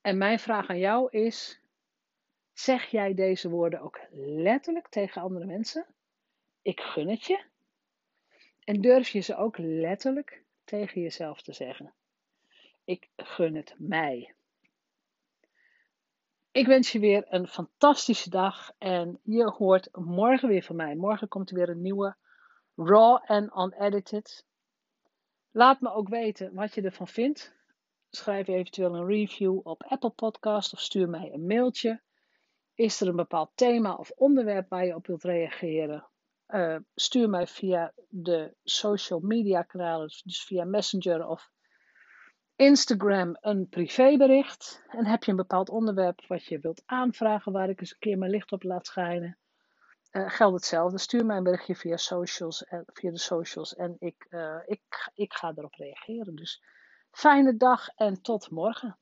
En 0.00 0.18
mijn 0.18 0.38
vraag 0.38 0.68
aan 0.68 0.78
jou 0.78 1.10
is: 1.10 1.61
zeg 2.62 2.86
jij 2.86 3.14
deze 3.14 3.48
woorden 3.48 3.80
ook 3.80 4.00
letterlijk 4.12 4.88
tegen 4.88 5.22
andere 5.22 5.44
mensen? 5.44 5.86
Ik 6.62 6.80
gun 6.80 7.08
het 7.08 7.24
je. 7.24 7.44
En 8.64 8.80
durf 8.80 9.08
je 9.08 9.20
ze 9.20 9.36
ook 9.36 9.58
letterlijk 9.58 10.42
tegen 10.64 11.00
jezelf 11.00 11.42
te 11.42 11.52
zeggen? 11.52 11.92
Ik 12.84 13.08
gun 13.16 13.54
het 13.54 13.74
mij. 13.78 14.34
Ik 16.50 16.66
wens 16.66 16.92
je 16.92 16.98
weer 16.98 17.24
een 17.28 17.48
fantastische 17.48 18.30
dag 18.30 18.72
en 18.78 19.20
je 19.22 19.44
hoort 19.44 19.88
morgen 19.92 20.48
weer 20.48 20.62
van 20.62 20.76
mij. 20.76 20.94
Morgen 20.94 21.28
komt 21.28 21.50
er 21.50 21.56
weer 21.56 21.68
een 21.68 21.82
nieuwe 21.82 22.16
Raw 22.76 23.22
and 23.24 23.50
Unedited. 23.56 24.46
Laat 25.50 25.80
me 25.80 25.92
ook 25.92 26.08
weten 26.08 26.54
wat 26.54 26.74
je 26.74 26.82
ervan 26.82 27.08
vindt. 27.08 27.54
Schrijf 28.10 28.48
eventueel 28.48 28.94
een 28.94 29.06
review 29.06 29.60
op 29.62 29.82
Apple 29.82 30.10
Podcast 30.10 30.72
of 30.72 30.80
stuur 30.80 31.08
mij 31.08 31.32
een 31.32 31.46
mailtje. 31.46 32.00
Is 32.82 33.00
er 33.00 33.08
een 33.08 33.16
bepaald 33.16 33.50
thema 33.54 33.94
of 33.94 34.10
onderwerp 34.10 34.68
waar 34.68 34.84
je 34.84 34.94
op 34.94 35.06
wilt 35.06 35.22
reageren? 35.22 36.06
Uh, 36.48 36.76
stuur 36.94 37.28
mij 37.28 37.46
via 37.46 37.92
de 38.08 38.54
social 38.64 39.20
media 39.20 39.62
kanalen, 39.62 40.08
dus 40.24 40.44
via 40.44 40.64
Messenger 40.64 41.26
of 41.26 41.50
Instagram 42.56 43.36
een 43.40 43.68
privébericht. 43.68 44.84
En 44.88 45.06
heb 45.06 45.24
je 45.24 45.30
een 45.30 45.36
bepaald 45.36 45.68
onderwerp 45.70 46.26
wat 46.26 46.44
je 46.44 46.58
wilt 46.58 46.82
aanvragen 46.86 47.52
waar 47.52 47.68
ik 47.68 47.80
eens 47.80 47.92
een 47.92 47.98
keer 47.98 48.18
mijn 48.18 48.30
licht 48.30 48.52
op 48.52 48.62
laat 48.62 48.86
schijnen. 48.86 49.38
Uh, 50.12 50.30
geldt 50.30 50.54
hetzelfde. 50.54 50.98
Stuur 50.98 51.26
mij 51.26 51.36
een 51.36 51.42
berichtje 51.42 51.76
via, 51.76 51.96
socials, 51.96 52.64
via 52.86 53.10
de 53.10 53.18
socials 53.18 53.74
en 53.74 53.96
ik, 53.98 54.26
uh, 54.30 54.58
ik, 54.64 55.10
ik 55.14 55.32
ga 55.32 55.52
erop 55.54 55.74
reageren. 55.74 56.34
Dus 56.34 56.62
fijne 57.10 57.56
dag 57.56 57.88
en 57.88 58.22
tot 58.22 58.50
morgen. 58.50 58.96